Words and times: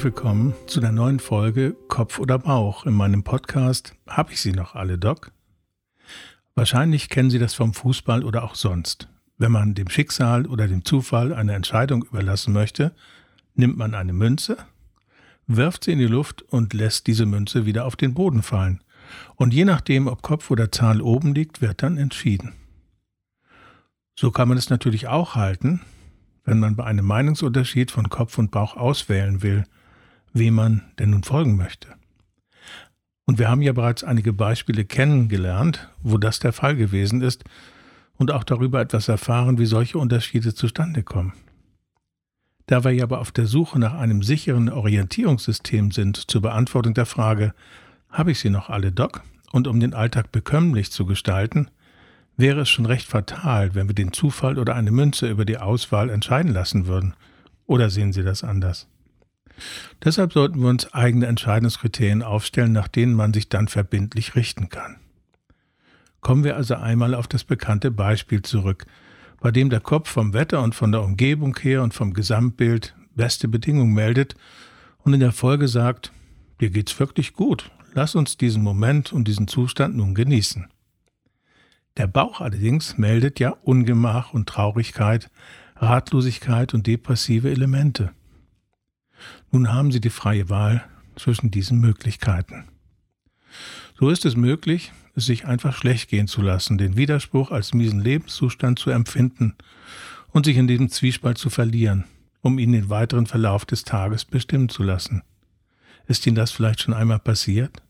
Herzlich 0.00 0.14
willkommen 0.14 0.54
zu 0.66 0.80
der 0.80 0.92
neuen 0.92 1.20
Folge 1.20 1.76
Kopf 1.88 2.18
oder 2.20 2.38
Bauch 2.38 2.86
in 2.86 2.94
meinem 2.94 3.22
Podcast 3.22 3.94
Hab 4.06 4.32
ich 4.32 4.40
Sie 4.40 4.52
noch 4.52 4.74
alle, 4.74 4.96
Doc? 4.96 5.30
Wahrscheinlich 6.54 7.10
kennen 7.10 7.28
Sie 7.28 7.38
das 7.38 7.52
vom 7.52 7.74
Fußball 7.74 8.24
oder 8.24 8.44
auch 8.44 8.54
sonst. 8.54 9.08
Wenn 9.36 9.52
man 9.52 9.74
dem 9.74 9.90
Schicksal 9.90 10.46
oder 10.46 10.68
dem 10.68 10.86
Zufall 10.86 11.34
eine 11.34 11.52
Entscheidung 11.52 12.02
überlassen 12.02 12.54
möchte, 12.54 12.94
nimmt 13.54 13.76
man 13.76 13.94
eine 13.94 14.14
Münze, 14.14 14.56
wirft 15.46 15.84
sie 15.84 15.92
in 15.92 15.98
die 15.98 16.06
Luft 16.06 16.40
und 16.40 16.72
lässt 16.72 17.06
diese 17.06 17.26
Münze 17.26 17.66
wieder 17.66 17.84
auf 17.84 17.94
den 17.94 18.14
Boden 18.14 18.42
fallen. 18.42 18.82
Und 19.36 19.52
je 19.52 19.66
nachdem, 19.66 20.06
ob 20.06 20.22
Kopf 20.22 20.50
oder 20.50 20.72
Zahl 20.72 21.02
oben 21.02 21.34
liegt, 21.34 21.60
wird 21.60 21.82
dann 21.82 21.98
entschieden. 21.98 22.54
So 24.18 24.30
kann 24.30 24.48
man 24.48 24.56
es 24.56 24.70
natürlich 24.70 25.08
auch 25.08 25.34
halten, 25.34 25.82
wenn 26.46 26.58
man 26.58 26.74
bei 26.74 26.84
einem 26.84 27.04
Meinungsunterschied 27.04 27.90
von 27.90 28.08
Kopf 28.08 28.38
und 28.38 28.50
Bauch 28.50 28.78
auswählen 28.78 29.42
will, 29.42 29.66
wem 30.32 30.54
man 30.54 30.82
denn 30.98 31.10
nun 31.10 31.22
folgen 31.22 31.56
möchte. 31.56 31.88
Und 33.26 33.38
wir 33.38 33.48
haben 33.48 33.62
ja 33.62 33.72
bereits 33.72 34.02
einige 34.02 34.32
Beispiele 34.32 34.84
kennengelernt, 34.84 35.88
wo 36.02 36.18
das 36.18 36.40
der 36.40 36.52
Fall 36.52 36.76
gewesen 36.76 37.22
ist 37.22 37.44
und 38.16 38.32
auch 38.32 38.44
darüber 38.44 38.80
etwas 38.80 39.08
erfahren, 39.08 39.58
wie 39.58 39.66
solche 39.66 39.98
Unterschiede 39.98 40.54
zustande 40.54 41.02
kommen. 41.02 41.32
Da 42.66 42.84
wir 42.84 42.92
ja 42.92 43.04
aber 43.04 43.20
auf 43.20 43.32
der 43.32 43.46
Suche 43.46 43.78
nach 43.78 43.94
einem 43.94 44.22
sicheren 44.22 44.68
Orientierungssystem 44.68 45.90
sind 45.90 46.30
zur 46.30 46.42
Beantwortung 46.42 46.94
der 46.94 47.06
Frage, 47.06 47.54
habe 48.08 48.32
ich 48.32 48.40
sie 48.40 48.50
noch 48.50 48.68
alle, 48.68 48.92
Doc? 48.92 49.22
Und 49.52 49.66
um 49.66 49.80
den 49.80 49.94
Alltag 49.94 50.30
bekömmlich 50.32 50.92
zu 50.92 51.06
gestalten, 51.06 51.68
wäre 52.36 52.60
es 52.60 52.68
schon 52.68 52.86
recht 52.86 53.06
fatal, 53.06 53.74
wenn 53.74 53.88
wir 53.88 53.94
den 53.94 54.12
Zufall 54.12 54.58
oder 54.58 54.74
eine 54.74 54.90
Münze 54.90 55.28
über 55.28 55.44
die 55.44 55.58
Auswahl 55.58 56.10
entscheiden 56.10 56.52
lassen 56.52 56.86
würden. 56.86 57.14
Oder 57.66 57.90
sehen 57.90 58.12
Sie 58.12 58.22
das 58.22 58.42
anders? 58.42 58.88
Deshalb 60.04 60.32
sollten 60.32 60.60
wir 60.60 60.68
uns 60.68 60.92
eigene 60.92 61.26
Entscheidungskriterien 61.26 62.22
aufstellen, 62.22 62.72
nach 62.72 62.88
denen 62.88 63.14
man 63.14 63.32
sich 63.32 63.48
dann 63.48 63.68
verbindlich 63.68 64.34
richten 64.34 64.68
kann. 64.68 64.96
Kommen 66.20 66.44
wir 66.44 66.56
also 66.56 66.74
einmal 66.74 67.14
auf 67.14 67.28
das 67.28 67.44
bekannte 67.44 67.90
Beispiel 67.90 68.42
zurück, 68.42 68.86
bei 69.40 69.50
dem 69.50 69.70
der 69.70 69.80
Kopf 69.80 70.10
vom 70.10 70.34
Wetter 70.34 70.62
und 70.62 70.74
von 70.74 70.92
der 70.92 71.02
Umgebung 71.02 71.56
her 71.58 71.82
und 71.82 71.94
vom 71.94 72.12
Gesamtbild 72.12 72.94
beste 73.14 73.48
Bedingungen 73.48 73.94
meldet 73.94 74.34
und 74.98 75.14
in 75.14 75.20
der 75.20 75.32
Folge 75.32 75.68
sagt, 75.68 76.12
dir 76.60 76.70
geht's 76.70 76.98
wirklich 77.00 77.32
gut, 77.32 77.70
lass 77.94 78.14
uns 78.14 78.36
diesen 78.36 78.62
Moment 78.62 79.12
und 79.12 79.26
diesen 79.26 79.48
Zustand 79.48 79.96
nun 79.96 80.14
genießen. 80.14 80.68
Der 81.96 82.06
Bauch 82.06 82.40
allerdings 82.40 82.98
meldet 82.98 83.40
ja 83.40 83.50
Ungemach 83.62 84.32
und 84.32 84.48
Traurigkeit, 84.48 85.30
Ratlosigkeit 85.76 86.74
und 86.74 86.86
depressive 86.86 87.50
Elemente. 87.50 88.12
Nun 89.50 89.72
haben 89.72 89.90
Sie 89.90 90.00
die 90.00 90.10
freie 90.10 90.48
Wahl 90.48 90.84
zwischen 91.16 91.50
diesen 91.50 91.80
Möglichkeiten. 91.80 92.64
So 93.98 94.08
ist 94.08 94.24
es 94.24 94.36
möglich, 94.36 94.92
es 95.14 95.26
sich 95.26 95.46
einfach 95.46 95.76
schlecht 95.76 96.08
gehen 96.08 96.28
zu 96.28 96.40
lassen, 96.40 96.78
den 96.78 96.96
Widerspruch 96.96 97.50
als 97.50 97.74
miesen 97.74 98.00
Lebenszustand 98.00 98.78
zu 98.78 98.90
empfinden 98.90 99.56
und 100.28 100.46
sich 100.46 100.56
in 100.56 100.68
diesem 100.68 100.88
Zwiespalt 100.88 101.36
zu 101.36 101.50
verlieren, 101.50 102.04
um 102.40 102.58
ihn 102.58 102.72
den 102.72 102.88
weiteren 102.90 103.26
Verlauf 103.26 103.64
des 103.66 103.84
Tages 103.84 104.24
bestimmen 104.24 104.68
zu 104.68 104.82
lassen. 104.82 105.22
Ist 106.06 106.26
Ihnen 106.26 106.36
das 106.36 106.52
vielleicht 106.52 106.82
schon 106.82 106.94
einmal 106.94 107.18
passiert? 107.18 107.82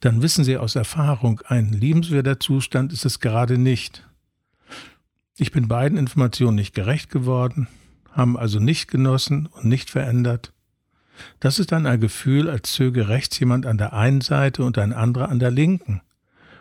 Dann 0.00 0.22
wissen 0.22 0.44
Sie 0.44 0.56
aus 0.56 0.76
Erfahrung, 0.76 1.40
ein 1.46 1.72
liebenswerter 1.72 2.40
Zustand 2.40 2.92
ist 2.92 3.04
es 3.04 3.20
gerade 3.20 3.58
nicht. 3.58 4.06
Ich 5.38 5.50
bin 5.50 5.68
beiden 5.68 5.98
Informationen 5.98 6.56
nicht 6.56 6.74
gerecht 6.74 7.10
geworden, 7.10 7.68
haben 8.12 8.36
also 8.36 8.58
nicht 8.58 8.88
genossen 8.88 9.46
und 9.46 9.64
nicht 9.64 9.90
verändert. 9.90 10.52
Das 11.40 11.58
ist 11.58 11.72
dann 11.72 11.86
ein 11.86 12.00
Gefühl, 12.00 12.48
als 12.48 12.72
zöge 12.72 13.08
rechts 13.08 13.38
jemand 13.38 13.66
an 13.66 13.78
der 13.78 13.92
einen 13.92 14.20
Seite 14.20 14.64
und 14.64 14.78
ein 14.78 14.92
anderer 14.92 15.28
an 15.28 15.38
der 15.38 15.50
linken. 15.50 16.02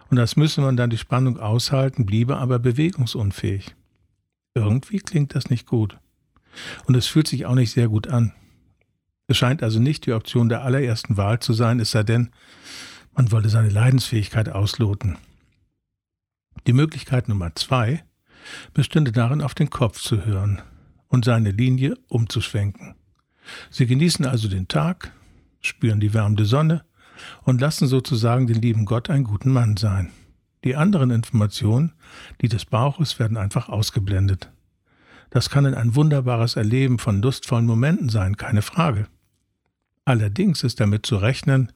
Und 0.09 0.17
das 0.17 0.35
müsse 0.35 0.61
man 0.61 0.75
dann 0.75 0.89
die 0.89 0.97
Spannung 0.97 1.39
aushalten, 1.39 2.05
bliebe 2.05 2.37
aber 2.37 2.59
bewegungsunfähig. 2.59 3.75
Irgendwie 4.53 4.99
klingt 4.99 5.35
das 5.35 5.49
nicht 5.49 5.67
gut. 5.67 5.97
Und 6.85 6.95
es 6.95 7.07
fühlt 7.07 7.27
sich 7.27 7.45
auch 7.45 7.55
nicht 7.55 7.71
sehr 7.71 7.87
gut 7.87 8.07
an. 8.07 8.33
Es 9.27 9.37
scheint 9.37 9.63
also 9.63 9.79
nicht 9.79 10.05
die 10.05 10.11
Option 10.11 10.49
der 10.49 10.63
allerersten 10.63 11.15
Wahl 11.15 11.39
zu 11.39 11.53
sein, 11.53 11.79
es 11.79 11.91
sei 11.91 12.03
denn, 12.03 12.31
man 13.13 13.31
wolle 13.31 13.49
seine 13.49 13.69
Leidensfähigkeit 13.69 14.49
ausloten. 14.49 15.17
Die 16.67 16.73
Möglichkeit 16.73 17.29
Nummer 17.29 17.55
zwei 17.55 18.03
bestünde 18.73 19.13
darin, 19.13 19.41
auf 19.41 19.53
den 19.53 19.69
Kopf 19.69 20.01
zu 20.01 20.25
hören 20.25 20.61
und 21.11 21.25
seine 21.25 21.51
Linie 21.51 21.95
umzuschwenken. 22.07 22.95
Sie 23.69 23.85
genießen 23.85 24.25
also 24.25 24.47
den 24.47 24.67
Tag, 24.67 25.11
spüren 25.59 25.99
die 25.99 26.13
wärmende 26.13 26.45
Sonne 26.45 26.83
und 27.43 27.61
lassen 27.61 27.87
sozusagen 27.87 28.47
den 28.47 28.61
lieben 28.61 28.85
Gott 28.85 29.09
einen 29.09 29.25
guten 29.25 29.51
Mann 29.51 29.77
sein. 29.77 30.11
Die 30.63 30.75
anderen 30.75 31.11
Informationen, 31.11 31.91
die 32.41 32.47
des 32.47 32.65
Bauches, 32.65 33.19
werden 33.19 33.37
einfach 33.37 33.67
ausgeblendet. 33.67 34.51
Das 35.29 35.49
kann 35.49 35.65
ein 35.65 35.95
wunderbares 35.95 36.55
Erleben 36.55 36.97
von 36.97 37.21
lustvollen 37.21 37.65
Momenten 37.65 38.09
sein, 38.09 38.37
keine 38.37 38.61
Frage. 38.61 39.07
Allerdings 40.05 40.63
ist 40.63 40.79
damit 40.79 41.05
zu 41.05 41.17
rechnen, 41.17 41.71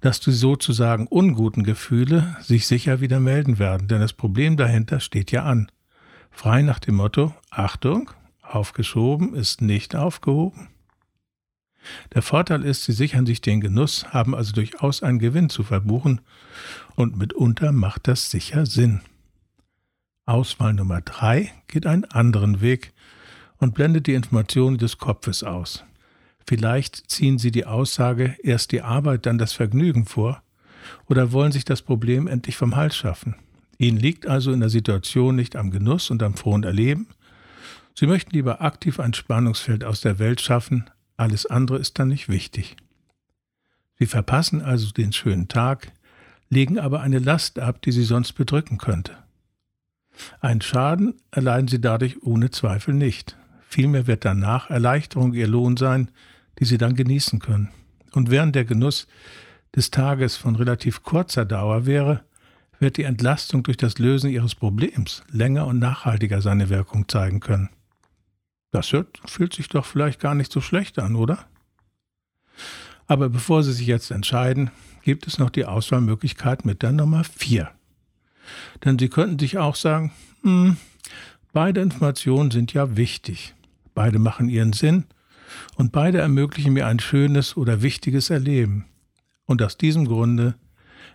dass 0.00 0.20
die 0.20 0.32
sozusagen 0.32 1.06
unguten 1.06 1.62
Gefühle 1.62 2.36
sich 2.40 2.66
sicher 2.66 3.00
wieder 3.00 3.20
melden 3.20 3.58
werden, 3.58 3.88
denn 3.88 4.00
das 4.00 4.12
Problem 4.12 4.56
dahinter 4.56 5.00
steht 5.00 5.30
ja 5.30 5.44
an. 5.44 5.70
Frei 6.30 6.62
nach 6.62 6.78
dem 6.78 6.96
Motto 6.96 7.34
Achtung, 7.50 8.10
aufgeschoben 8.54 9.34
ist 9.34 9.60
nicht 9.60 9.96
aufgehoben. 9.96 10.68
Der 12.14 12.22
Vorteil 12.22 12.64
ist, 12.64 12.84
sie 12.84 12.92
sichern 12.92 13.26
sich 13.26 13.40
den 13.40 13.60
Genuss, 13.60 14.06
haben 14.12 14.34
also 14.34 14.52
durchaus 14.52 15.02
einen 15.02 15.18
Gewinn 15.18 15.48
zu 15.48 15.62
verbuchen 15.62 16.20
und 16.94 17.16
mitunter 17.16 17.72
macht 17.72 18.08
das 18.08 18.30
sicher 18.30 18.66
Sinn. 18.66 19.00
Auswahl 20.24 20.74
Nummer 20.74 21.00
drei 21.00 21.52
geht 21.66 21.86
einen 21.86 22.04
anderen 22.04 22.60
Weg 22.60 22.92
und 23.58 23.74
blendet 23.74 24.06
die 24.06 24.14
Informationen 24.14 24.78
des 24.78 24.98
Kopfes 24.98 25.42
aus. 25.42 25.84
Vielleicht 26.46 27.10
ziehen 27.10 27.38
Sie 27.38 27.50
die 27.50 27.66
Aussage 27.66 28.36
erst 28.42 28.72
die 28.72 28.82
Arbeit, 28.82 29.26
dann 29.26 29.38
das 29.38 29.52
Vergnügen 29.52 30.06
vor 30.06 30.42
oder 31.06 31.32
wollen 31.32 31.52
sich 31.52 31.64
das 31.64 31.82
Problem 31.82 32.26
endlich 32.26 32.56
vom 32.56 32.76
Hals 32.76 32.96
schaffen. 32.96 33.36
Ihnen 33.78 33.98
liegt 33.98 34.26
also 34.26 34.52
in 34.52 34.60
der 34.60 34.68
Situation 34.68 35.36
nicht 35.36 35.56
am 35.56 35.70
Genuss 35.70 36.10
und 36.10 36.22
am 36.22 36.34
frohen 36.34 36.64
Erleben. 36.64 37.08
Sie 37.94 38.06
möchten 38.06 38.30
lieber 38.32 38.62
aktiv 38.62 39.00
ein 39.00 39.14
Spannungsfeld 39.14 39.84
aus 39.84 40.00
der 40.00 40.18
Welt 40.18 40.40
schaffen, 40.40 40.90
alles 41.16 41.46
andere 41.46 41.78
ist 41.78 41.98
dann 41.98 42.08
nicht 42.08 42.28
wichtig. 42.28 42.76
Sie 43.98 44.06
verpassen 44.06 44.62
also 44.62 44.90
den 44.90 45.12
schönen 45.12 45.48
Tag, 45.48 45.92
legen 46.48 46.78
aber 46.78 47.00
eine 47.00 47.18
Last 47.18 47.58
ab, 47.58 47.82
die 47.82 47.92
Sie 47.92 48.04
sonst 48.04 48.32
bedrücken 48.32 48.78
könnte. 48.78 49.16
Ein 50.40 50.60
Schaden 50.60 51.14
erleiden 51.30 51.68
Sie 51.68 51.80
dadurch 51.80 52.22
ohne 52.22 52.50
Zweifel 52.50 52.94
nicht. 52.94 53.36
Vielmehr 53.68 54.06
wird 54.06 54.24
danach 54.24 54.70
Erleichterung 54.70 55.32
Ihr 55.32 55.46
Lohn 55.46 55.76
sein, 55.76 56.10
die 56.58 56.64
sie 56.64 56.78
dann 56.78 56.94
genießen 56.94 57.38
können. 57.38 57.70
Und 58.12 58.30
während 58.30 58.54
der 58.54 58.64
Genuss 58.64 59.06
des 59.74 59.90
Tages 59.90 60.36
von 60.36 60.56
relativ 60.56 61.02
kurzer 61.02 61.44
Dauer 61.44 61.86
wäre, 61.86 62.22
wird 62.78 62.96
die 62.96 63.04
Entlastung 63.04 63.62
durch 63.62 63.76
das 63.76 63.98
Lösen 63.98 64.30
ihres 64.30 64.54
Problems 64.54 65.22
länger 65.30 65.66
und 65.66 65.78
nachhaltiger 65.78 66.42
seine 66.42 66.68
Wirkung 66.68 67.08
zeigen 67.08 67.40
können. 67.40 67.70
Das 68.72 68.92
hört, 68.92 69.20
fühlt 69.26 69.54
sich 69.54 69.68
doch 69.68 69.84
vielleicht 69.84 70.18
gar 70.18 70.34
nicht 70.34 70.50
so 70.50 70.60
schlecht 70.60 70.98
an, 70.98 71.14
oder? 71.14 71.46
Aber 73.06 73.28
bevor 73.28 73.62
Sie 73.62 73.72
sich 73.72 73.86
jetzt 73.86 74.10
entscheiden, 74.10 74.70
gibt 75.02 75.26
es 75.26 75.38
noch 75.38 75.50
die 75.50 75.66
Auswahlmöglichkeit 75.66 76.64
mit 76.64 76.82
der 76.82 76.92
Nummer 76.92 77.22
4. 77.22 77.70
Denn 78.84 78.98
Sie 78.98 79.08
könnten 79.08 79.38
sich 79.38 79.58
auch 79.58 79.76
sagen, 79.76 80.10
hm, 80.42 80.78
beide 81.52 81.82
Informationen 81.82 82.50
sind 82.50 82.72
ja 82.72 82.96
wichtig, 82.96 83.54
beide 83.94 84.18
machen 84.18 84.48
ihren 84.48 84.72
Sinn 84.72 85.04
und 85.76 85.92
beide 85.92 86.18
ermöglichen 86.18 86.72
mir 86.72 86.86
ein 86.86 86.98
schönes 86.98 87.56
oder 87.58 87.82
wichtiges 87.82 88.30
Erleben. 88.30 88.86
Und 89.44 89.62
aus 89.62 89.76
diesem 89.76 90.06
Grunde 90.06 90.54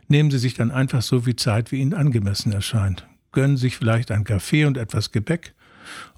nehmen 0.08 0.30
Sie 0.30 0.38
sich 0.38 0.54
dann 0.54 0.70
einfach 0.70 1.02
so 1.02 1.22
viel 1.22 1.36
Zeit, 1.36 1.72
wie 1.72 1.82
Ihnen 1.82 1.96
angemessen 1.96 2.52
erscheint. 2.52 3.08
Gönnen 3.32 3.58
sich 3.58 3.78
vielleicht 3.78 4.12
ein 4.12 4.26
Kaffee 4.26 4.66
und 4.66 4.78
etwas 4.78 5.12
Gebäck, 5.12 5.56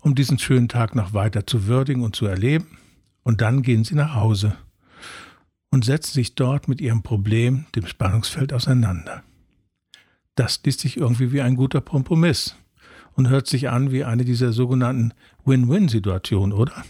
um 0.02 0.16
diesen 0.16 0.40
schönen 0.40 0.70
Tag 0.70 0.96
noch 0.96 1.14
weiter 1.14 1.46
zu 1.46 1.68
würdigen 1.68 2.04
und 2.04 2.16
zu 2.16 2.26
erleben, 2.26 2.78
und 3.24 3.42
dann 3.42 3.62
gehen 3.62 3.84
Sie 3.84 3.96
nach 3.96 4.16
Hause 4.16 4.58
und 5.70 5.86
setzen 5.86 6.14
sich 6.14 6.36
dort 6.36 6.68
mit 6.68 6.82
Ihrem 6.82 7.04
Problem, 7.04 7.66
dem 7.76 7.86
Spannungsfeld, 7.86 8.54
auseinander. 8.54 9.24
Das 10.36 10.62
liest 10.64 10.80
sich 10.80 10.98
irgendwie 10.98 11.32
wie 11.32 11.42
ein 11.42 11.56
guter 11.56 11.82
Kompromiss 11.82 12.56
und 13.14 13.30
hört 13.30 13.48
sich 13.48 13.70
an 13.70 13.92
wie 13.92 14.04
eine 14.04 14.26
dieser 14.26 14.54
sogenannten 14.54 15.14
Win-Win-Situationen, 15.46 16.54
oder? 16.54 16.84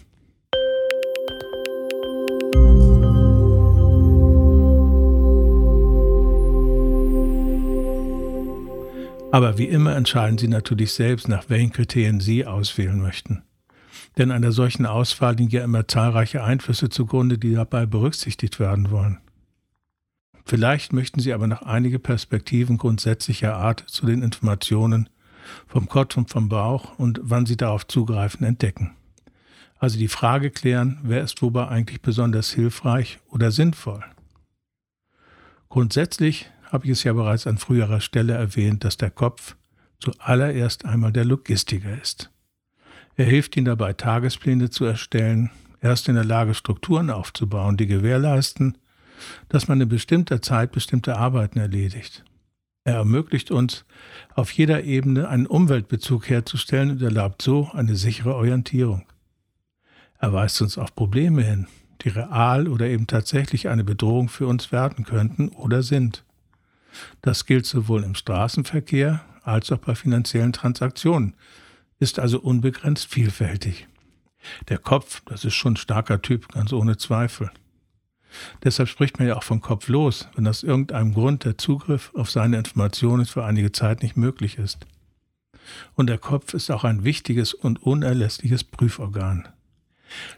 Aber 9.31 9.59
wie 9.59 9.67
immer 9.67 9.95
entscheiden 9.95 10.39
Sie 10.39 10.47
natürlich 10.47 10.93
selbst, 10.93 11.27
nach 11.27 11.49
welchen 11.49 11.71
Kriterien 11.71 12.19
Sie 12.19 12.47
auswählen 12.47 12.99
möchten. 12.99 13.43
Denn 14.17 14.31
einer 14.31 14.51
solchen 14.51 14.87
Auswahl 14.87 15.35
liegen 15.35 15.51
ja 15.51 15.63
immer 15.63 15.87
zahlreiche 15.87 16.43
Einflüsse 16.43 16.89
zugrunde, 16.89 17.37
die 17.37 17.53
dabei 17.53 17.85
berücksichtigt 17.85 18.59
werden 18.59 18.89
wollen. 18.89 19.19
Vielleicht 20.45 20.93
möchten 20.93 21.19
Sie 21.19 21.31
aber 21.31 21.45
noch 21.45 21.61
einige 21.61 21.99
Perspektiven 21.99 22.79
grundsätzlicher 22.79 23.55
Art 23.55 23.83
zu 23.85 24.07
den 24.07 24.23
Informationen 24.23 25.09
vom 25.67 25.87
Kopf 25.87 26.17
und 26.17 26.31
vom 26.31 26.49
Bauch 26.49 26.97
und 26.97 27.19
wann 27.21 27.45
Sie 27.45 27.55
darauf 27.55 27.85
zugreifen 27.85 28.43
entdecken. 28.43 28.95
Also 29.77 29.99
die 29.99 30.07
Frage 30.07 30.49
klären, 30.49 30.99
wer 31.03 31.21
ist 31.21 31.43
wobei 31.43 31.67
eigentlich 31.67 32.01
besonders 32.01 32.51
hilfreich 32.51 33.19
oder 33.29 33.51
sinnvoll. 33.51 34.03
Grundsätzlich 35.69 36.49
habe 36.69 36.85
ich 36.85 36.91
es 36.91 37.03
ja 37.03 37.13
bereits 37.13 37.47
an 37.47 37.57
früherer 37.57 37.99
Stelle 37.99 38.33
erwähnt, 38.33 38.83
dass 38.83 38.97
der 38.97 39.11
Kopf 39.11 39.55
zuallererst 39.99 40.85
einmal 40.85 41.11
der 41.11 41.25
Logistiker 41.25 42.01
ist. 42.01 42.31
Er 43.15 43.25
hilft 43.25 43.57
Ihnen 43.57 43.65
dabei, 43.65 43.93
Tagespläne 43.93 44.69
zu 44.69 44.85
erstellen, 44.85 45.51
erst 45.81 46.07
in 46.07 46.15
der 46.15 46.23
Lage, 46.23 46.53
Strukturen 46.53 47.09
aufzubauen, 47.09 47.75
die 47.75 47.87
gewährleisten, 47.87 48.77
dass 49.49 49.67
man 49.67 49.81
in 49.81 49.89
bestimmter 49.89 50.41
Zeit 50.41 50.71
bestimmte 50.71 51.17
Arbeiten 51.17 51.59
erledigt. 51.59 52.23
Er 52.85 52.95
ermöglicht 52.95 53.51
uns, 53.51 53.85
auf 54.35 54.51
jeder 54.51 54.83
Ebene 54.83 55.27
einen 55.27 55.47
Umweltbezug 55.47 56.29
herzustellen 56.29 56.91
und 56.91 57.01
erlaubt 57.01 57.41
so 57.41 57.69
eine 57.73 57.95
sichere 57.95 58.35
Orientierung. 58.35 59.05
Er 60.19 60.33
weist 60.33 60.61
uns 60.61 60.77
auf 60.77 60.95
Probleme 60.95 61.43
hin, 61.43 61.67
die 62.01 62.09
real 62.09 62.67
oder 62.67 62.87
eben 62.87 63.07
tatsächlich 63.07 63.67
eine 63.67 63.83
Bedrohung 63.83 64.29
für 64.29 64.47
uns 64.47 64.71
werden 64.71 65.05
könnten 65.05 65.49
oder 65.49 65.83
sind. 65.83 66.23
Das 67.21 67.45
gilt 67.45 67.65
sowohl 67.65 68.03
im 68.03 68.15
Straßenverkehr 68.15 69.23
als 69.43 69.71
auch 69.71 69.79
bei 69.79 69.95
finanziellen 69.95 70.53
Transaktionen, 70.53 71.35
ist 71.99 72.19
also 72.19 72.39
unbegrenzt 72.39 73.07
vielfältig. 73.07 73.87
Der 74.69 74.77
Kopf, 74.77 75.21
das 75.25 75.43
ist 75.43 75.55
schon 75.55 75.73
ein 75.73 75.77
starker 75.77 76.21
Typ, 76.21 76.49
ganz 76.49 76.71
ohne 76.71 76.97
Zweifel. 76.97 77.51
Deshalb 78.63 78.89
spricht 78.89 79.19
man 79.19 79.27
ja 79.27 79.35
auch 79.35 79.43
von 79.43 79.59
Kopf 79.59 79.87
los, 79.87 80.29
wenn 80.35 80.47
aus 80.47 80.63
irgendeinem 80.63 81.13
Grund 81.13 81.45
der 81.45 81.57
Zugriff 81.57 82.11
auf 82.15 82.29
seine 82.29 82.57
Informationen 82.57 83.25
für 83.25 83.43
einige 83.43 83.71
Zeit 83.71 84.03
nicht 84.03 84.17
möglich 84.17 84.57
ist. 84.57 84.85
Und 85.95 86.07
der 86.07 86.17
Kopf 86.17 86.53
ist 86.53 86.71
auch 86.71 86.83
ein 86.83 87.03
wichtiges 87.03 87.53
und 87.53 87.81
unerlässliches 87.83 88.63
Prüforgan. 88.63 89.47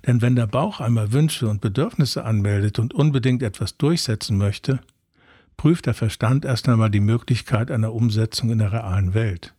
Denn 0.06 0.22
wenn 0.22 0.36
der 0.36 0.48
Bauch 0.48 0.82
einmal 0.82 1.14
Wünsche 1.14 1.48
und 1.48 1.62
Bedürfnisse 1.62 2.26
anmeldet 2.26 2.80
und 2.80 2.94
unbedingt 2.94 3.42
etwas 3.42 3.78
durchsetzen 3.78 4.38
möchte, 4.38 4.80
prüft 5.62 5.86
der 5.86 5.94
Verstand 5.94 6.44
erst 6.44 6.68
einmal 6.68 6.90
die 6.90 7.00
Möglichkeit 7.00 7.70
einer 7.70 7.94
Umsetzung 7.94 8.50
in 8.50 8.58
der 8.58 8.72
realen 8.72 9.14
Welt. 9.14 9.54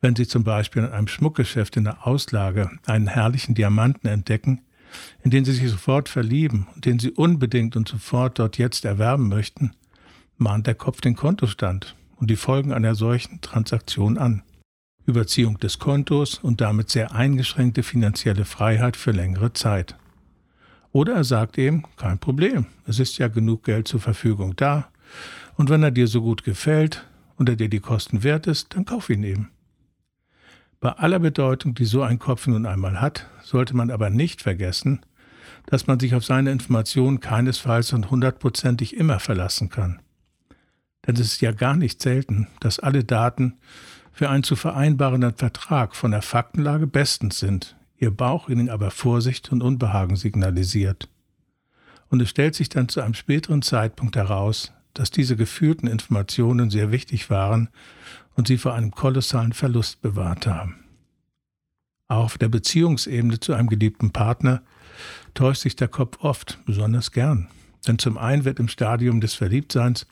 Wenn 0.00 0.16
Sie 0.16 0.26
zum 0.26 0.42
Beispiel 0.42 0.84
in 0.84 0.88
einem 0.88 1.06
Schmuckgeschäft 1.06 1.76
in 1.76 1.84
der 1.84 2.06
Auslage 2.06 2.70
einen 2.86 3.06
herrlichen 3.06 3.54
Diamanten 3.54 4.08
entdecken, 4.08 4.62
in 5.22 5.30
den 5.30 5.44
Sie 5.44 5.52
sich 5.52 5.68
sofort 5.68 6.08
verlieben 6.08 6.66
und 6.74 6.86
den 6.86 6.98
Sie 6.98 7.10
unbedingt 7.10 7.76
und 7.76 7.86
sofort 7.86 8.38
dort 8.38 8.56
jetzt 8.56 8.86
erwerben 8.86 9.28
möchten, 9.28 9.72
mahnt 10.38 10.66
der 10.66 10.74
Kopf 10.74 11.02
den 11.02 11.14
Kontostand 11.14 11.94
und 12.16 12.30
die 12.30 12.36
Folgen 12.36 12.72
einer 12.72 12.94
solchen 12.94 13.42
Transaktion 13.42 14.16
an. 14.16 14.44
Überziehung 15.04 15.58
des 15.58 15.78
Kontos 15.78 16.38
und 16.38 16.62
damit 16.62 16.88
sehr 16.88 17.12
eingeschränkte 17.12 17.82
finanzielle 17.82 18.46
Freiheit 18.46 18.96
für 18.96 19.10
längere 19.10 19.52
Zeit. 19.52 19.94
Oder 20.96 21.16
er 21.16 21.24
sagt 21.24 21.58
eben, 21.58 21.82
kein 21.98 22.18
Problem, 22.18 22.64
es 22.86 23.00
ist 23.00 23.18
ja 23.18 23.28
genug 23.28 23.64
Geld 23.64 23.86
zur 23.86 24.00
Verfügung 24.00 24.56
da, 24.56 24.88
und 25.56 25.68
wenn 25.68 25.82
er 25.82 25.90
dir 25.90 26.06
so 26.06 26.22
gut 26.22 26.42
gefällt 26.42 27.06
und 27.36 27.50
er 27.50 27.56
dir 27.56 27.68
die 27.68 27.80
Kosten 27.80 28.22
wert 28.22 28.46
ist, 28.46 28.74
dann 28.74 28.86
kauf 28.86 29.10
ihn 29.10 29.22
eben. 29.22 29.50
Bei 30.80 30.92
aller 30.92 31.18
Bedeutung, 31.18 31.74
die 31.74 31.84
so 31.84 32.00
ein 32.00 32.18
Kopf 32.18 32.46
nun 32.46 32.64
einmal 32.64 32.98
hat, 32.98 33.28
sollte 33.42 33.76
man 33.76 33.90
aber 33.90 34.08
nicht 34.08 34.40
vergessen, 34.40 35.04
dass 35.66 35.86
man 35.86 36.00
sich 36.00 36.14
auf 36.14 36.24
seine 36.24 36.50
Informationen 36.50 37.20
keinesfalls 37.20 37.92
und 37.92 38.10
hundertprozentig 38.10 38.96
immer 38.96 39.20
verlassen 39.20 39.68
kann. 39.68 40.00
Denn 41.06 41.16
es 41.16 41.20
ist 41.20 41.42
ja 41.42 41.52
gar 41.52 41.76
nicht 41.76 42.00
selten, 42.00 42.46
dass 42.60 42.78
alle 42.80 43.04
Daten 43.04 43.58
für 44.12 44.30
einen 44.30 44.44
zu 44.44 44.56
vereinbarenden 44.56 45.34
Vertrag 45.34 45.94
von 45.94 46.12
der 46.12 46.22
Faktenlage 46.22 46.86
bestens 46.86 47.38
sind, 47.38 47.76
ihr 47.98 48.10
Bauch 48.10 48.48
ihnen 48.48 48.68
aber 48.68 48.90
Vorsicht 48.90 49.52
und 49.52 49.62
Unbehagen 49.62 50.16
signalisiert. 50.16 51.08
Und 52.08 52.20
es 52.22 52.30
stellt 52.30 52.54
sich 52.54 52.68
dann 52.68 52.88
zu 52.88 53.00
einem 53.00 53.14
späteren 53.14 53.62
Zeitpunkt 53.62 54.16
heraus, 54.16 54.72
dass 54.94 55.10
diese 55.10 55.36
gefühlten 55.36 55.88
Informationen 55.88 56.70
sehr 56.70 56.90
wichtig 56.92 57.28
waren 57.30 57.68
und 58.34 58.48
sie 58.48 58.58
vor 58.58 58.74
einem 58.74 58.90
kolossalen 58.90 59.52
Verlust 59.52 60.00
bewahrt 60.02 60.46
haben. 60.46 60.84
Auch 62.08 62.24
auf 62.24 62.38
der 62.38 62.48
Beziehungsebene 62.48 63.40
zu 63.40 63.52
einem 63.52 63.68
geliebten 63.68 64.12
Partner 64.12 64.62
täuscht 65.34 65.62
sich 65.62 65.76
der 65.76 65.88
Kopf 65.88 66.18
oft, 66.20 66.58
besonders 66.64 67.12
gern. 67.12 67.48
Denn 67.86 67.98
zum 67.98 68.16
einen 68.16 68.44
wird 68.44 68.58
im 68.58 68.68
Stadium 68.68 69.20
des 69.20 69.34
Verliebtseins 69.34 70.06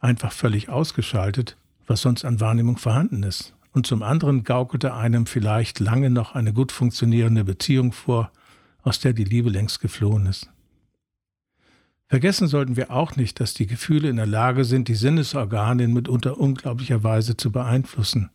einfach 0.00 0.32
völlig 0.32 0.68
ausgeschaltet, 0.68 1.56
was 1.86 2.02
sonst 2.02 2.24
an 2.24 2.40
Wahrnehmung 2.40 2.76
vorhanden 2.76 3.22
ist. 3.22 3.54
Und 3.72 3.86
zum 3.86 4.02
anderen 4.02 4.42
gaukelte 4.42 4.94
einem 4.94 5.26
vielleicht 5.26 5.78
lange 5.78 6.10
noch 6.10 6.34
eine 6.34 6.52
gut 6.52 6.72
funktionierende 6.72 7.44
Beziehung 7.44 7.92
vor, 7.92 8.32
aus 8.82 8.98
der 8.98 9.12
die 9.12 9.24
Liebe 9.24 9.50
längst 9.50 9.80
geflohen 9.80 10.26
ist. 10.26 10.50
Vergessen 12.08 12.48
sollten 12.48 12.74
wir 12.74 12.90
auch 12.90 13.14
nicht, 13.14 13.38
dass 13.38 13.54
die 13.54 13.68
Gefühle 13.68 14.08
in 14.08 14.16
der 14.16 14.26
Lage 14.26 14.64
sind, 14.64 14.88
die 14.88 14.96
Sinnesorgane 14.96 15.84
in 15.84 15.92
mitunter 15.92 16.38
unglaublicher 16.38 17.04
Weise 17.04 17.36
zu 17.36 17.52
beeinflussen, 17.52 18.30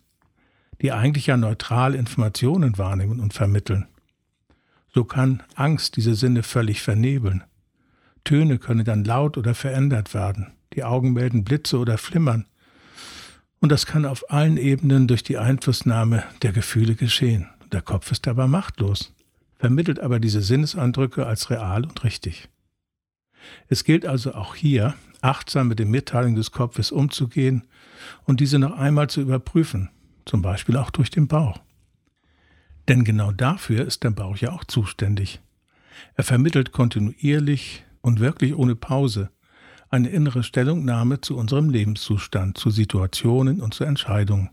die 0.82 0.94
eigentlich 0.94 1.28
ja 1.28 1.36
neutral 1.36 1.94
Informationen 1.94 2.78
wahrnehmen 2.78 3.20
und 3.20 3.34
vermitteln. 3.34 3.88
So 4.94 5.04
kann 5.04 5.44
Angst 5.56 5.98
diese 5.98 6.16
Sinne 6.16 6.42
völlig 6.42 6.82
vernebeln. 6.82 7.44
Töne 8.24 8.60
können 8.60 8.86
dann 8.86 9.04
laut 9.04 9.38
oder 9.38 9.54
verändert 9.54 10.14
werden, 10.14 10.54
die 10.72 10.86
Augen 10.86 11.12
melden 11.12 11.44
Blitze 11.44 11.78
oder 11.78 11.98
Flimmern, 11.98 12.46
und 13.66 13.72
das 13.72 13.88
kann 13.88 14.06
auf 14.06 14.30
allen 14.30 14.58
Ebenen 14.58 15.08
durch 15.08 15.24
die 15.24 15.40
Einflussnahme 15.40 16.24
der 16.44 16.52
Gefühle 16.52 16.94
geschehen. 16.94 17.50
Der 17.72 17.82
Kopf 17.82 18.12
ist 18.12 18.28
dabei 18.28 18.46
machtlos, 18.46 19.12
vermittelt 19.58 20.00
aber 20.00 20.20
diese 20.20 20.44
Sinneseindrücke 20.44 21.26
als 21.26 21.50
real 21.50 21.84
und 21.84 22.04
richtig. 22.04 22.48
Es 23.68 23.84
gilt 23.84 24.06
also 24.06 24.36
auch 24.36 24.54
hier, 24.54 24.94
achtsam 25.22 25.68
mit 25.68 25.80
den 25.80 25.90
Mitteilungen 25.90 26.36
des 26.36 26.52
Kopfes 26.52 26.92
umzugehen 26.92 27.64
und 28.26 28.40
diese 28.40 28.60
noch 28.60 28.78
einmal 28.78 29.10
zu 29.10 29.20
überprüfen, 29.20 29.90
zum 30.26 30.44
Beispiel 30.44 30.78
auch 30.78 30.92
durch 30.92 31.10
den 31.10 31.28
Bauch. 31.28 31.60
Denn 32.88 33.04
genau 33.04 33.32
dafür 33.32 33.84
ist 33.84 34.04
der 34.04 34.12
Bauch 34.12 34.38
ja 34.38 34.52
auch 34.52 34.66
zuständig. 34.66 35.42
Er 36.14 36.24
vermittelt 36.24 36.72
kontinuierlich 36.72 37.84
und 38.02 38.20
wirklich 38.20 38.56
ohne 38.56 38.76
Pause 38.76 39.32
eine 39.90 40.10
innere 40.10 40.44
Stellungnahme 40.44 41.22
zu 41.22 41.38
unserem 41.38 41.70
Lebenszustand, 41.70 42.58
zu 42.58 42.70
Situationen 42.70 43.62
und 43.62 43.74
zu 43.74 43.84
Entscheidungen. 43.84 44.50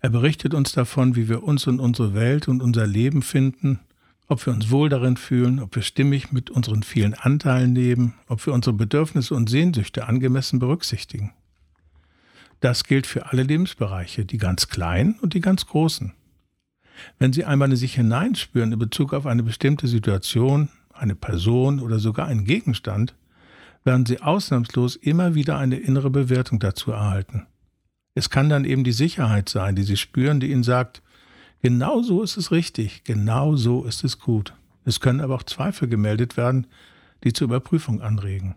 Er 0.00 0.10
berichtet 0.10 0.54
uns 0.54 0.72
davon, 0.72 1.16
wie 1.16 1.28
wir 1.28 1.42
uns 1.42 1.66
und 1.66 1.80
unsere 1.80 2.14
Welt 2.14 2.48
und 2.48 2.62
unser 2.62 2.86
Leben 2.86 3.22
finden, 3.22 3.80
ob 4.26 4.46
wir 4.46 4.52
uns 4.52 4.70
wohl 4.70 4.88
darin 4.88 5.16
fühlen, 5.16 5.60
ob 5.60 5.74
wir 5.74 5.82
stimmig 5.82 6.32
mit 6.32 6.50
unseren 6.50 6.82
vielen 6.82 7.14
Anteilen 7.14 7.74
leben, 7.74 8.14
ob 8.26 8.44
wir 8.46 8.54
unsere 8.54 8.74
Bedürfnisse 8.74 9.34
und 9.34 9.50
Sehnsüchte 9.50 10.06
angemessen 10.08 10.58
berücksichtigen. 10.58 11.32
Das 12.60 12.84
gilt 12.84 13.06
für 13.06 13.26
alle 13.26 13.42
Lebensbereiche, 13.42 14.24
die 14.24 14.38
ganz 14.38 14.68
kleinen 14.68 15.18
und 15.20 15.34
die 15.34 15.42
ganz 15.42 15.66
großen. 15.66 16.14
Wenn 17.18 17.32
Sie 17.32 17.44
einmal 17.44 17.70
in 17.70 17.76
sich 17.76 17.94
hineinspüren 17.94 18.72
in 18.72 18.78
Bezug 18.78 19.12
auf 19.12 19.26
eine 19.26 19.42
bestimmte 19.42 19.88
Situation, 19.88 20.70
eine 20.92 21.14
Person 21.14 21.80
oder 21.80 21.98
sogar 21.98 22.26
einen 22.26 22.44
Gegenstand, 22.44 23.14
werden 23.84 24.06
Sie 24.06 24.20
ausnahmslos 24.20 24.96
immer 24.96 25.34
wieder 25.34 25.58
eine 25.58 25.76
innere 25.76 26.10
Bewertung 26.10 26.58
dazu 26.58 26.90
erhalten. 26.90 27.46
Es 28.14 28.30
kann 28.30 28.48
dann 28.48 28.64
eben 28.64 28.84
die 28.84 28.92
Sicherheit 28.92 29.48
sein, 29.48 29.76
die 29.76 29.82
Sie 29.82 29.96
spüren, 29.96 30.40
die 30.40 30.50
Ihnen 30.50 30.62
sagt, 30.62 31.02
genau 31.62 32.02
so 32.02 32.22
ist 32.22 32.36
es 32.36 32.50
richtig, 32.50 33.04
genau 33.04 33.56
so 33.56 33.84
ist 33.84 34.04
es 34.04 34.18
gut. 34.18 34.54
Es 34.84 35.00
können 35.00 35.20
aber 35.20 35.34
auch 35.34 35.42
Zweifel 35.42 35.88
gemeldet 35.88 36.36
werden, 36.36 36.66
die 37.24 37.32
zur 37.32 37.46
Überprüfung 37.46 38.02
anregen. 38.02 38.54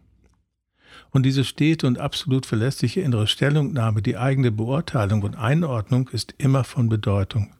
Und 1.11 1.23
diese 1.23 1.43
stete 1.43 1.87
und 1.87 1.99
absolut 1.99 2.45
verlässliche 2.45 3.01
innere 3.01 3.27
Stellungnahme, 3.27 4.01
die 4.01 4.17
eigene 4.17 4.51
Beurteilung 4.51 5.23
und 5.23 5.37
Einordnung 5.37 6.09
ist 6.09 6.35
immer 6.37 6.63
von 6.63 6.89
Bedeutung. 6.89 7.53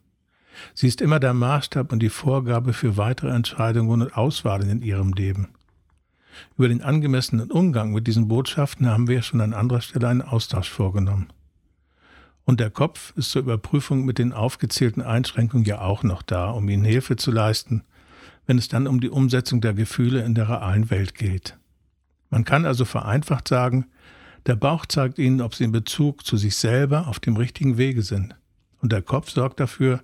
Sie 0.74 0.88
ist 0.88 1.02
immer 1.02 1.20
der 1.20 1.34
Maßstab 1.34 1.92
und 1.92 2.00
die 2.00 2.10
Vorgabe 2.10 2.74
für 2.74 2.98
weitere 2.98 3.30
Entscheidungen 3.30 4.02
und 4.02 4.18
Auswahlen 4.18 4.70
in 4.70 4.82
Ihrem 4.82 5.14
Leben. 5.14 5.50
Über 6.58 6.68
den 6.68 6.82
angemessenen 6.82 7.52
Umgang 7.52 7.94
mit 7.94 8.08
diesen 8.08 8.28
Botschaften 8.28 8.88
haben 8.88 9.08
wir 9.08 9.22
schon 9.22 9.42
an 9.42 9.54
anderer 9.54 9.82
Stelle 9.82 10.08
einen 10.08 10.22
Austausch 10.22 10.70
vorgenommen. 10.70 11.28
Und 12.46 12.60
der 12.60 12.70
Kopf 12.70 13.14
ist 13.18 13.32
zur 13.32 13.42
Überprüfung 13.42 14.06
mit 14.06 14.20
den 14.20 14.32
aufgezählten 14.32 15.02
Einschränkungen 15.02 15.66
ja 15.66 15.82
auch 15.82 16.04
noch 16.04 16.22
da, 16.22 16.50
um 16.50 16.70
Ihnen 16.70 16.86
Hilfe 16.86 17.18
zu 17.18 17.32
leisten, 17.32 17.84
wenn 18.46 18.58
es 18.58 18.70
dann 18.70 18.88
um 18.88 19.02
die 19.02 19.10
Umsetzung 19.10 19.60
der 19.60 19.74
Gefühle 19.74 20.24
in 20.24 20.34
der 20.34 20.48
realen 20.48 20.90
Welt 20.90 21.14
geht. 21.14 21.58
Man 22.30 22.46
kann 22.46 22.66
also 22.66 22.86
vereinfacht 22.86 23.48
sagen, 23.48 23.88
der 24.46 24.56
Bauch 24.56 24.86
zeigt 24.86 25.20
Ihnen, 25.20 25.42
ob 25.42 25.56
Sie 25.56 25.66
in 25.66 25.74
Bezug 25.74 26.26
zu 26.26 26.38
sich 26.38 26.56
selber 26.56 27.08
auf 27.08 27.20
dem 27.20 27.36
richtigen 27.36 27.78
Wege 27.78 28.02
sind. 28.02 28.36
Und 28.82 28.94
der 28.94 29.02
Kopf 29.02 29.30
sorgt 29.30 29.60
dafür, 29.60 30.02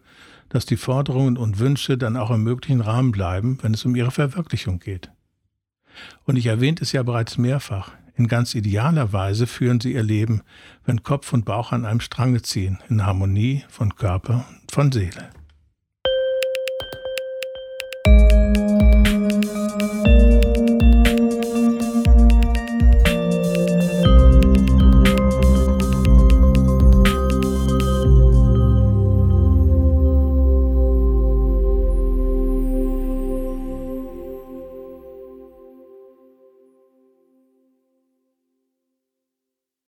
dass 0.49 0.65
die 0.65 0.77
Forderungen 0.77 1.37
und 1.37 1.59
Wünsche 1.59 1.97
dann 1.97 2.17
auch 2.17 2.29
im 2.29 2.43
möglichen 2.43 2.81
Rahmen 2.81 3.11
bleiben, 3.11 3.57
wenn 3.61 3.73
es 3.73 3.85
um 3.85 3.95
ihre 3.95 4.11
Verwirklichung 4.11 4.79
geht. 4.79 5.09
Und 6.25 6.37
ich 6.37 6.45
erwähnte 6.45 6.83
es 6.83 6.91
ja 6.91 7.03
bereits 7.03 7.37
mehrfach, 7.37 7.91
in 8.15 8.27
ganz 8.27 8.53
idealer 8.53 9.11
Weise 9.11 9.47
führen 9.47 9.79
sie 9.79 9.93
ihr 9.93 10.03
Leben, 10.03 10.41
wenn 10.85 11.01
Kopf 11.01 11.33
und 11.33 11.45
Bauch 11.45 11.71
an 11.71 11.85
einem 11.85 11.99
Strange 11.99 12.43
ziehen, 12.43 12.79
in 12.89 13.05
Harmonie 13.05 13.63
von 13.69 13.95
Körper 13.95 14.45
und 14.61 14.71
von 14.71 14.91
Seele. 14.91 15.29